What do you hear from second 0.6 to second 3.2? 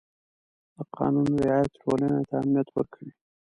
د قانون رعایت ټولنې ته امنیت ورکوي.